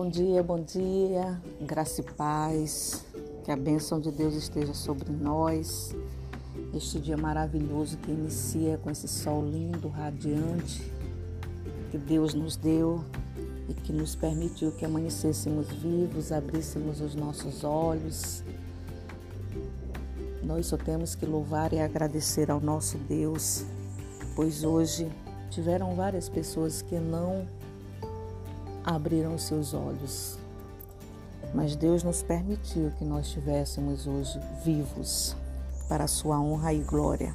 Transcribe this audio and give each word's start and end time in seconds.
bom 0.00 0.08
dia, 0.08 0.42
bom 0.42 0.58
dia. 0.58 1.38
Graça 1.60 2.00
e 2.00 2.04
paz. 2.04 3.04
Que 3.44 3.50
a 3.50 3.56
bênção 3.56 4.00
de 4.00 4.10
Deus 4.10 4.34
esteja 4.34 4.72
sobre 4.72 5.12
nós. 5.12 5.94
Este 6.72 6.98
dia 6.98 7.18
maravilhoso 7.18 7.98
que 7.98 8.10
inicia 8.10 8.78
com 8.78 8.90
esse 8.90 9.06
sol 9.06 9.44
lindo, 9.44 9.88
radiante, 9.88 10.90
que 11.90 11.98
Deus 11.98 12.32
nos 12.32 12.56
deu 12.56 13.04
e 13.68 13.74
que 13.74 13.92
nos 13.92 14.14
permitiu 14.14 14.72
que 14.72 14.86
amanhecêssemos 14.86 15.68
vivos, 15.68 16.32
abríssemos 16.32 17.02
os 17.02 17.14
nossos 17.14 17.62
olhos. 17.62 18.42
Nós 20.42 20.64
só 20.64 20.78
temos 20.78 21.14
que 21.14 21.26
louvar 21.26 21.74
e 21.74 21.78
agradecer 21.78 22.50
ao 22.50 22.58
nosso 22.58 22.96
Deus, 22.96 23.66
pois 24.34 24.64
hoje 24.64 25.12
tiveram 25.50 25.94
várias 25.94 26.26
pessoas 26.26 26.80
que 26.80 26.98
não 26.98 27.46
abriram 28.94 29.38
seus 29.38 29.72
olhos. 29.72 30.38
Mas 31.54 31.76
Deus 31.76 32.02
nos 32.02 32.22
permitiu 32.22 32.90
que 32.98 33.04
nós 33.04 33.26
estivéssemos 33.26 34.06
hoje 34.06 34.38
vivos 34.64 35.36
para 35.88 36.04
a 36.04 36.08
sua 36.08 36.40
honra 36.40 36.72
e 36.72 36.80
glória. 36.80 37.34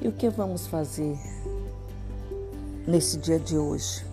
E 0.00 0.08
o 0.08 0.12
que 0.12 0.28
vamos 0.28 0.66
fazer 0.66 1.18
nesse 2.86 3.18
dia 3.18 3.38
de 3.38 3.56
hoje? 3.56 4.04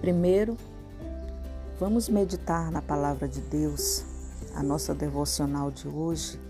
Primeiro, 0.00 0.56
vamos 1.78 2.08
meditar 2.08 2.70
na 2.70 2.82
palavra 2.82 3.28
de 3.28 3.40
Deus. 3.40 4.04
A 4.54 4.62
nossa 4.62 4.94
devocional 4.94 5.70
de 5.70 5.86
hoje 5.86 6.40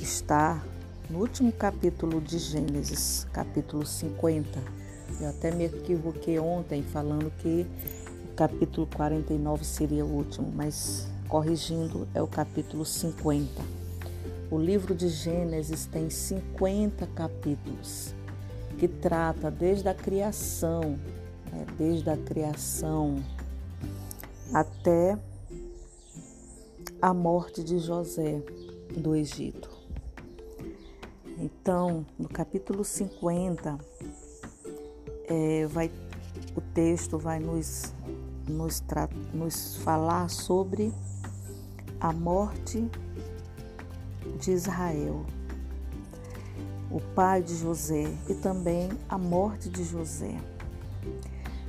está 0.00 0.62
no 1.10 1.18
último 1.18 1.52
capítulo 1.52 2.20
de 2.20 2.38
Gênesis, 2.38 3.26
capítulo 3.32 3.84
50 3.84 4.81
eu 5.20 5.28
até 5.28 5.50
me 5.50 5.64
equivoquei 5.64 6.38
ontem 6.38 6.82
falando 6.82 7.30
que 7.38 7.66
o 8.30 8.34
capítulo 8.34 8.86
49 8.86 9.64
seria 9.64 10.04
o 10.04 10.08
último, 10.08 10.50
mas 10.54 11.06
corrigindo, 11.28 12.06
é 12.14 12.22
o 12.22 12.26
capítulo 12.26 12.84
50. 12.84 13.62
O 14.50 14.58
livro 14.58 14.94
de 14.94 15.08
Gênesis 15.08 15.86
tem 15.86 16.10
50 16.10 17.06
capítulos 17.08 18.14
que 18.78 18.86
trata 18.86 19.50
desde 19.50 19.88
a 19.88 19.94
criação, 19.94 20.98
né, 21.50 21.66
desde 21.78 22.10
a 22.10 22.16
criação 22.16 23.22
até 24.52 25.18
a 27.00 27.14
morte 27.14 27.62
de 27.64 27.78
José 27.78 28.42
do 28.96 29.16
Egito. 29.16 29.70
Então, 31.38 32.06
no 32.18 32.28
capítulo 32.28 32.84
50, 32.84 33.78
é, 35.32 35.66
vai, 35.66 35.90
o 36.54 36.60
texto 36.60 37.16
vai 37.16 37.40
nos, 37.40 37.94
nos, 38.46 38.84
nos 39.32 39.76
falar 39.76 40.28
sobre 40.28 40.92
a 41.98 42.12
morte 42.12 42.86
de 44.38 44.50
Israel, 44.50 45.24
o 46.90 47.00
pai 47.14 47.42
de 47.42 47.56
José 47.56 48.12
e 48.28 48.34
também 48.34 48.90
a 49.08 49.16
morte 49.16 49.70
de 49.70 49.82
José. 49.84 50.36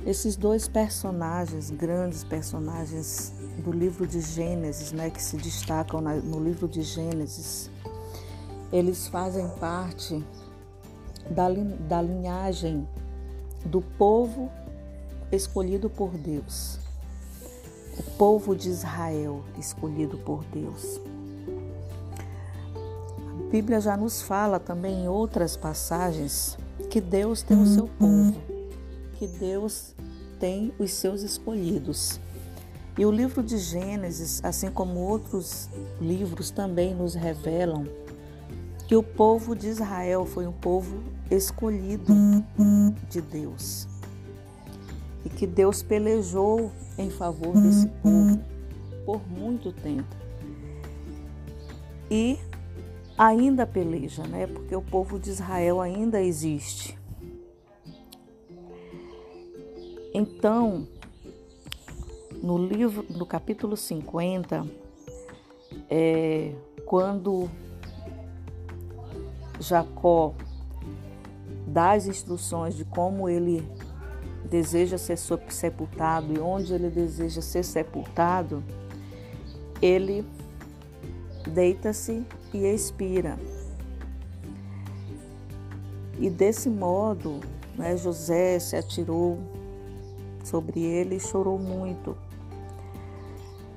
Esses 0.04 0.36
dois 0.36 0.68
personagens, 0.68 1.70
grandes 1.70 2.22
personagens 2.22 3.32
do 3.64 3.72
livro 3.72 4.06
de 4.06 4.20
Gênesis, 4.20 4.92
né, 4.92 5.08
que 5.08 5.22
se 5.22 5.38
destacam 5.38 6.02
no 6.02 6.38
livro 6.38 6.68
de 6.68 6.82
Gênesis, 6.82 7.70
eles 8.70 9.08
fazem 9.08 9.48
parte 9.58 10.22
da, 11.30 11.48
da 11.88 12.02
linhagem 12.02 12.86
do 13.64 13.80
povo 13.80 14.50
escolhido 15.32 15.88
por 15.88 16.10
Deus, 16.10 16.78
o 17.98 18.02
povo 18.16 18.54
de 18.54 18.68
Israel 18.68 19.42
escolhido 19.58 20.18
por 20.18 20.44
Deus. 20.44 21.00
A 23.16 23.50
Bíblia 23.50 23.80
já 23.80 23.96
nos 23.96 24.22
fala 24.22 24.58
também 24.58 25.04
em 25.04 25.08
outras 25.08 25.56
passagens 25.56 26.58
que 26.90 27.00
Deus 27.00 27.42
tem 27.42 27.60
o 27.60 27.66
seu 27.66 27.88
povo, 27.98 28.34
que 29.14 29.26
Deus 29.26 29.94
tem 30.38 30.72
os 30.78 30.92
seus 30.92 31.22
escolhidos. 31.22 32.20
E 32.96 33.04
o 33.04 33.10
livro 33.10 33.42
de 33.42 33.58
Gênesis, 33.58 34.40
assim 34.44 34.70
como 34.70 35.00
outros 35.00 35.68
livros, 36.00 36.50
também 36.50 36.94
nos 36.94 37.14
revelam 37.14 37.86
que 38.86 38.94
o 38.94 39.02
povo 39.02 39.56
de 39.56 39.68
Israel 39.68 40.24
foi 40.24 40.46
um 40.46 40.52
povo 40.52 41.02
escolhido 41.30 42.14
de 43.10 43.20
Deus 43.20 43.88
e 45.24 45.28
que 45.28 45.46
Deus 45.46 45.82
pelejou 45.82 46.70
em 46.98 47.10
favor 47.10 47.54
desse 47.54 47.86
povo 48.02 48.38
por 49.06 49.26
muito 49.28 49.72
tempo. 49.72 50.14
E 52.10 52.38
ainda 53.16 53.66
peleja, 53.66 54.22
né? 54.26 54.46
Porque 54.46 54.76
o 54.76 54.82
povo 54.82 55.18
de 55.18 55.30
Israel 55.30 55.80
ainda 55.80 56.20
existe. 56.20 56.98
Então, 60.12 60.86
no 62.42 62.58
livro, 62.58 63.04
no 63.08 63.26
capítulo 63.26 63.76
50, 63.76 64.66
é, 65.90 66.54
quando 66.84 67.50
Jacó 69.58 70.34
dá 71.74 71.90
as 71.90 72.06
instruções 72.06 72.76
de 72.76 72.84
como 72.84 73.28
ele 73.28 73.68
deseja 74.48 74.96
ser 74.96 75.18
sepultado 75.18 76.32
e 76.32 76.38
onde 76.38 76.72
ele 76.72 76.88
deseja 76.88 77.42
ser 77.42 77.64
sepultado, 77.64 78.62
ele 79.82 80.24
deita-se 81.48 82.24
e 82.52 82.58
expira. 82.58 83.36
E 86.16 86.30
desse 86.30 86.70
modo, 86.70 87.40
né, 87.76 87.96
José 87.96 88.60
se 88.60 88.76
atirou 88.76 89.36
sobre 90.44 90.80
ele 90.80 91.16
e 91.16 91.20
chorou 91.20 91.58
muito. 91.58 92.16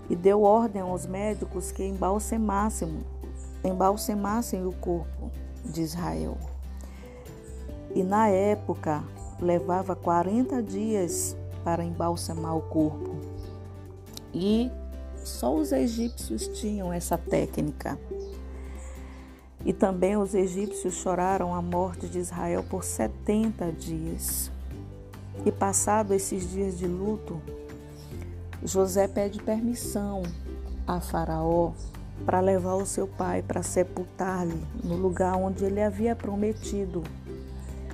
E 0.08 0.16
deu 0.16 0.44
ordem 0.44 0.84
aos 0.84 1.08
médicos 1.08 1.72
que 1.72 1.84
embalsemassem, 1.84 3.04
embalsemassem 3.64 4.68
o 4.68 4.72
corpo 4.72 5.32
de 5.66 5.82
Israel. 5.82 6.38
E 7.98 8.04
na 8.04 8.28
época 8.28 9.04
levava 9.42 9.96
40 9.96 10.62
dias 10.62 11.36
para 11.64 11.84
embalsamar 11.84 12.56
o 12.56 12.62
corpo. 12.62 13.16
E 14.32 14.70
só 15.24 15.56
os 15.56 15.72
egípcios 15.72 16.48
tinham 16.48 16.94
essa 16.94 17.18
técnica. 17.18 17.98
E 19.66 19.74
também 19.74 20.16
os 20.16 20.36
egípcios 20.36 20.94
choraram 20.94 21.56
a 21.56 21.60
morte 21.60 22.08
de 22.08 22.20
Israel 22.20 22.64
por 22.70 22.84
70 22.84 23.72
dias. 23.72 24.52
E 25.44 25.52
passado 25.52 26.14
esses 26.14 26.52
dias 26.52 26.78
de 26.78 26.86
luto, 26.86 27.42
José 28.64 29.08
pede 29.08 29.42
permissão 29.42 30.22
a 30.86 31.02
Faraó 31.02 31.72
para 32.28 32.42
levar 32.42 32.76
o 32.76 32.86
seu 32.86 33.08
pai 33.08 33.42
para 33.42 33.64
sepultar-lhe 33.64 34.64
no 34.84 34.96
lugar 34.96 35.36
onde 35.36 35.66
ele 35.66 35.82
havia 35.82 36.16
prometido 36.16 37.02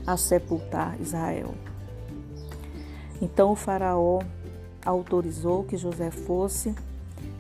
a 0.06 0.18
sepultar 0.18 1.00
Israel. 1.00 1.54
Então 3.22 3.52
o 3.52 3.56
Faraó 3.56 4.20
autorizou 4.86 5.64
que 5.64 5.78
José 5.78 6.12
fosse 6.12 6.76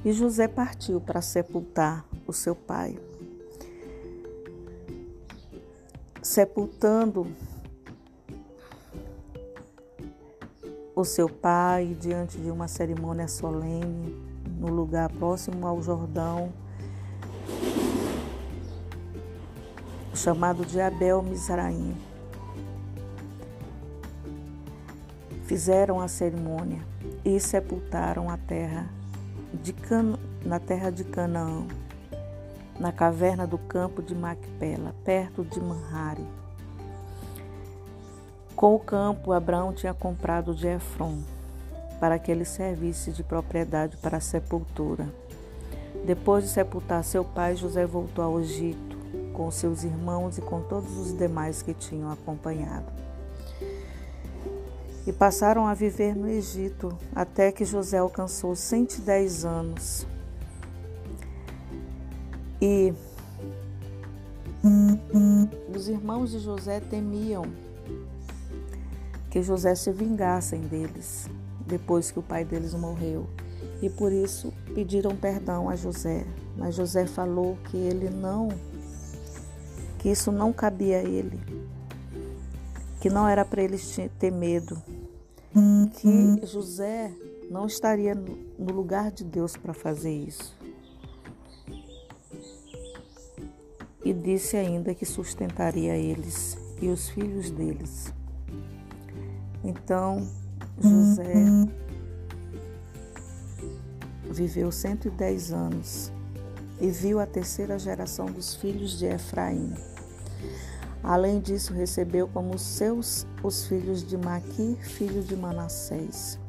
e 0.05 0.11
José 0.11 0.47
partiu 0.47 1.01
para 1.01 1.21
sepultar 1.21 2.05
o 2.25 2.33
seu 2.33 2.55
pai. 2.55 2.97
Sepultando 6.21 7.27
o 10.95 11.03
seu 11.03 11.27
pai 11.27 11.97
diante 11.99 12.37
de 12.37 12.49
uma 12.49 12.67
cerimônia 12.67 13.27
solene 13.27 14.15
no 14.57 14.67
lugar 14.67 15.09
próximo 15.09 15.67
ao 15.67 15.81
Jordão, 15.81 16.53
chamado 20.13 20.65
de 20.65 20.79
Abel 20.79 21.21
Mizraim. 21.21 22.12
Fizeram 25.43 25.99
a 25.99 26.07
cerimônia 26.07 26.81
e 27.23 27.39
sepultaram 27.39 28.29
a 28.29 28.37
terra 28.37 28.87
de 29.53 29.73
Can... 29.73 30.17
na 30.45 30.59
terra 30.59 30.89
de 30.89 31.03
Canaã, 31.03 31.67
na 32.79 32.91
caverna 32.91 33.45
do 33.45 33.57
campo 33.57 34.01
de 34.01 34.15
Macpela, 34.15 34.95
perto 35.03 35.43
de 35.43 35.59
Manhare. 35.59 36.25
Com 38.55 38.75
o 38.75 38.79
campo, 38.79 39.33
Abraão 39.33 39.73
tinha 39.73 39.93
comprado 39.93 40.55
de 40.55 40.67
Efron, 40.67 41.19
para 41.99 42.17
que 42.17 42.31
ele 42.31 42.45
servisse 42.45 43.11
de 43.11 43.23
propriedade 43.23 43.97
para 43.97 44.17
a 44.17 44.21
sepultura. 44.21 45.07
Depois 46.05 46.45
de 46.45 46.49
sepultar 46.49 47.03
seu 47.03 47.25
pai, 47.25 47.55
José 47.55 47.85
voltou 47.85 48.23
ao 48.23 48.39
Egito 48.39 48.97
com 49.33 49.49
seus 49.51 49.83
irmãos 49.83 50.37
e 50.37 50.41
com 50.41 50.61
todos 50.61 50.97
os 50.97 51.17
demais 51.17 51.61
que 51.61 51.73
tinham 51.73 52.11
acompanhado. 52.11 53.02
E 55.05 55.11
passaram 55.11 55.67
a 55.67 55.73
viver 55.73 56.15
no 56.15 56.27
Egito 56.29 56.97
até 57.13 57.51
que 57.51 57.65
José 57.65 57.97
alcançou 57.97 58.55
110 58.55 59.45
anos. 59.45 60.07
E 62.61 62.93
os 65.75 65.89
irmãos 65.89 66.31
de 66.31 66.39
José 66.39 66.79
temiam 66.79 67.43
que 69.29 69.41
José 69.41 69.75
se 69.75 69.91
vingassem 69.91 70.61
deles 70.61 71.29
depois 71.65 72.11
que 72.11 72.19
o 72.19 72.23
pai 72.23 72.45
deles 72.45 72.73
morreu. 72.73 73.27
E 73.81 73.89
por 73.89 74.11
isso 74.11 74.53
pediram 74.73 75.15
perdão 75.15 75.69
a 75.69 75.75
José. 75.75 76.25
Mas 76.55 76.75
José 76.75 77.05
falou 77.05 77.57
que 77.65 77.75
ele 77.75 78.09
não, 78.09 78.49
que 79.99 80.09
isso 80.09 80.31
não 80.31 80.53
cabia 80.53 80.99
a 80.99 81.03
ele, 81.03 81.39
que 83.01 83.09
não 83.09 83.27
era 83.27 83.43
para 83.43 83.61
eles 83.61 83.97
ter 84.19 84.31
medo, 84.31 84.81
que 85.91 86.45
José 86.45 87.11
não 87.49 87.67
estaria 87.67 88.15
no 88.15 88.73
lugar 88.73 89.11
de 89.11 89.23
Deus 89.23 89.55
para 89.55 89.73
fazer 89.73 90.11
isso. 90.13 90.55
E 94.03 94.13
disse 94.13 94.57
ainda 94.57 94.93
que 94.93 95.05
sustentaria 95.05 95.95
eles 95.95 96.57
e 96.81 96.89
os 96.89 97.09
filhos 97.09 97.49
deles. 97.51 98.13
Então, 99.63 100.27
José 100.79 101.33
viveu 104.29 104.71
110 104.71 105.53
anos 105.53 106.11
e 106.81 106.89
viu 106.89 107.19
a 107.19 107.25
terceira 107.25 107.77
geração 107.79 108.25
dos 108.25 108.55
filhos 108.55 108.97
de 108.97 109.05
Efraim. 109.05 109.73
Além 111.03 111.41
disso, 111.41 111.73
recebeu 111.73 112.27
como 112.29 112.57
seus 112.57 113.27
os 113.43 113.65
filhos 113.65 114.07
de 114.07 114.17
Maqui, 114.17 114.77
filho 114.81 115.21
de 115.21 115.35
Manassés. 115.35 116.39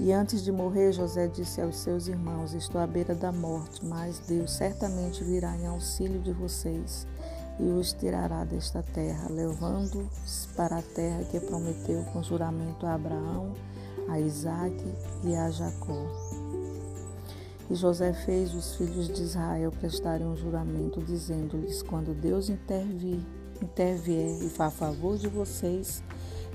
E 0.00 0.10
antes 0.10 0.42
de 0.42 0.50
morrer, 0.50 0.92
José 0.92 1.28
disse 1.28 1.60
aos 1.60 1.76
seus 1.76 2.08
irmãos: 2.08 2.54
Estou 2.54 2.80
à 2.80 2.86
beira 2.86 3.14
da 3.14 3.30
morte, 3.30 3.84
mas 3.84 4.18
Deus 4.20 4.52
certamente 4.52 5.22
virá 5.22 5.54
em 5.56 5.66
auxílio 5.66 6.20
de 6.20 6.32
vocês 6.32 7.06
e 7.60 7.64
os 7.64 7.92
tirará 7.92 8.44
desta 8.44 8.82
terra, 8.82 9.28
levando-os 9.30 10.48
para 10.56 10.78
a 10.78 10.82
terra 10.82 11.22
que 11.24 11.38
prometeu 11.38 12.02
com 12.12 12.22
juramento 12.22 12.86
a 12.86 12.94
Abraão, 12.94 13.52
a 14.08 14.18
Isaque 14.18 14.94
e 15.22 15.34
a 15.34 15.50
Jacó. 15.50 16.41
E 17.72 17.74
José 17.74 18.12
fez 18.12 18.52
os 18.52 18.76
filhos 18.76 19.08
de 19.08 19.22
Israel 19.22 19.70
prestarem 19.70 20.26
um 20.26 20.36
juramento, 20.36 21.00
dizendo-lhes: 21.00 21.82
Quando 21.82 22.12
Deus 22.12 22.50
intervir, 22.50 23.18
intervier 23.62 24.42
e 24.42 24.50
for 24.50 24.70
favor 24.70 25.16
de 25.16 25.26
vocês, 25.26 26.04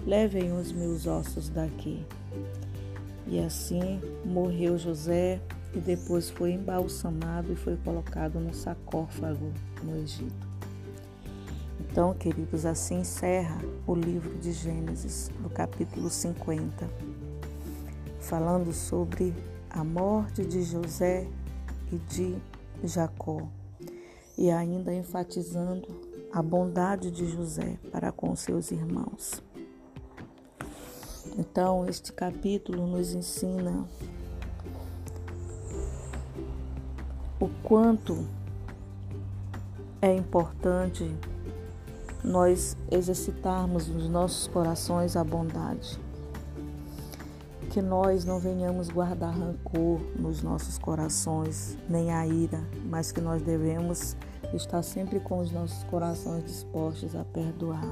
levem 0.05 0.55
os 0.55 0.71
meus 0.71 1.07
ossos 1.07 1.49
daqui. 1.49 2.05
E 3.25 3.39
assim 3.39 3.99
morreu 4.23 4.77
José 4.77 5.41
e 5.73 5.79
depois 5.79 6.29
foi 6.29 6.51
embalsamado 6.51 7.51
e 7.51 7.55
foi 7.55 7.77
colocado 7.77 8.39
no 8.39 8.53
sarcófago 8.53 9.51
no 9.81 9.97
Egito. 9.97 10.47
Então, 11.79 12.13
queridos, 12.13 12.63
assim 12.63 12.99
encerra 12.99 13.59
o 13.87 13.95
livro 13.95 14.37
de 14.37 14.51
Gênesis, 14.51 15.31
no 15.41 15.49
capítulo 15.49 16.11
50, 16.11 16.87
falando 18.19 18.71
sobre 18.71 19.33
a 19.77 19.83
morte 19.83 20.43
de 20.43 20.63
José 20.63 21.27
e 21.91 21.97
de 21.97 22.35
Jacó, 22.83 23.47
e 24.35 24.49
ainda 24.49 24.91
enfatizando 24.91 25.87
a 26.33 26.41
bondade 26.41 27.11
de 27.11 27.27
José 27.27 27.77
para 27.91 28.11
com 28.11 28.35
seus 28.35 28.71
irmãos. 28.71 29.43
Então, 31.37 31.87
este 31.87 32.11
capítulo 32.11 32.87
nos 32.87 33.13
ensina 33.13 33.87
o 37.39 37.47
quanto 37.61 38.25
é 40.01 40.11
importante 40.11 41.15
nós 42.23 42.75
exercitarmos 42.89 43.87
nos 43.87 44.09
nossos 44.09 44.47
corações 44.47 45.15
a 45.15 45.23
bondade. 45.23 46.06
Que 47.77 47.81
nós 47.83 48.25
não 48.25 48.39
venhamos 48.39 48.89
guardar 48.89 49.37
rancor 49.37 49.99
nos 50.15 50.41
nossos 50.41 50.79
corações, 50.79 51.77
nem 51.87 52.11
a 52.11 52.25
ira, 52.25 52.59
mas 52.85 53.11
que 53.11 53.21
nós 53.21 53.39
devemos 53.43 54.17
estar 54.51 54.81
sempre 54.81 55.19
com 55.19 55.37
os 55.37 55.51
nossos 55.51 55.83
corações 55.83 56.43
dispostos 56.43 57.15
a 57.15 57.23
perdoar, 57.23 57.85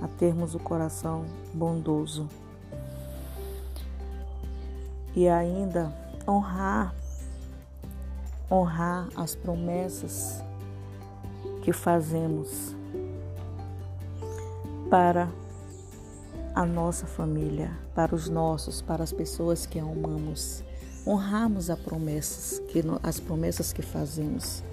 a 0.00 0.06
termos 0.06 0.54
o 0.54 0.60
coração 0.60 1.24
bondoso. 1.52 2.28
E 5.12 5.28
ainda 5.28 5.92
honrar 6.28 6.94
honrar 8.48 9.08
as 9.16 9.34
promessas 9.34 10.40
que 11.64 11.72
fazemos 11.72 12.76
para 14.88 15.28
a 16.56 16.64
nossa 16.64 17.06
família, 17.06 17.70
para 17.94 18.14
os 18.14 18.30
nossos, 18.30 18.80
para 18.80 19.04
as 19.04 19.12
pessoas 19.12 19.66
que 19.66 19.78
amamos. 19.78 20.64
Honrarmos 21.06 21.68
as 21.68 21.78
promessas 21.78 22.58
que, 22.70 22.82
as 23.02 23.20
promessas 23.20 23.74
que 23.74 23.82
fazemos. 23.82 24.64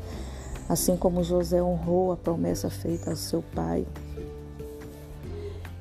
Assim 0.69 0.95
como 0.95 1.25
José 1.25 1.61
honrou 1.61 2.13
a 2.13 2.15
promessa 2.15 2.69
feita 2.69 3.09
ao 3.09 3.17
seu 3.17 3.43
pai, 3.53 3.85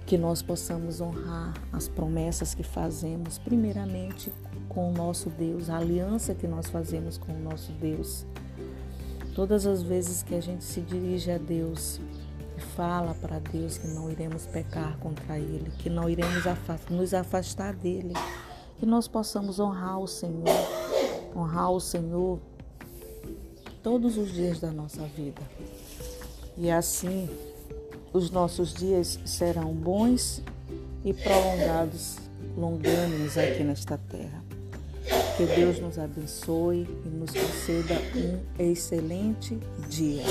que 0.04 0.18
nós 0.18 0.42
possamos 0.42 1.00
honrar 1.00 1.54
as 1.72 1.86
promessas 1.86 2.52
que 2.52 2.64
fazemos, 2.64 3.38
primeiramente 3.38 4.32
com 4.68 4.90
o 4.90 4.92
nosso 4.92 5.30
Deus, 5.30 5.70
a 5.70 5.76
aliança 5.76 6.34
que 6.34 6.48
nós 6.48 6.68
fazemos 6.68 7.16
com 7.16 7.32
o 7.32 7.38
nosso 7.38 7.70
Deus. 7.74 8.26
Todas 9.36 9.66
as 9.66 9.82
vezes 9.82 10.24
que 10.24 10.34
a 10.34 10.42
gente 10.42 10.64
se 10.64 10.80
dirige 10.80 11.30
a 11.30 11.38
Deus, 11.38 12.00
fala 12.76 13.14
para 13.14 13.38
Deus 13.38 13.78
que 13.78 13.86
não 13.86 14.10
iremos 14.10 14.46
pecar 14.46 14.98
contra 14.98 15.38
Ele, 15.38 15.70
que 15.78 15.90
não 15.90 16.08
iremos 16.08 16.44
nos 16.90 17.14
afastar 17.14 17.74
dele, 17.74 18.14
que 18.78 18.86
nós 18.86 19.06
possamos 19.06 19.60
honrar 19.60 19.98
o 19.98 20.06
Senhor, 20.06 20.46
honrar 21.36 21.70
o 21.70 21.80
Senhor 21.80 22.38
todos 23.82 24.16
os 24.16 24.32
dias 24.32 24.60
da 24.60 24.70
nossa 24.70 25.02
vida. 25.02 25.42
E 26.56 26.70
assim 26.70 27.28
os 28.12 28.30
nossos 28.30 28.74
dias 28.74 29.18
serão 29.24 29.72
bons 29.72 30.42
e 31.04 31.12
prolongados, 31.12 32.16
longânimos 32.56 33.38
aqui 33.38 33.64
nesta 33.64 33.96
terra. 33.96 34.42
Que 35.36 35.46
Deus 35.46 35.80
nos 35.80 35.98
abençoe 35.98 36.86
e 37.04 37.08
nos 37.08 37.30
conceda 37.30 37.94
um 38.14 38.38
excelente 38.62 39.58
dia. 39.88 40.24